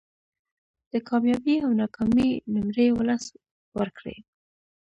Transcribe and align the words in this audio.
د 0.91 0.93
کامیابۍ 1.09 1.55
او 1.65 1.71
ناکامۍ 1.81 2.29
نمرې 2.53 2.87
ولس 2.97 3.25
ورکړي 3.77 4.17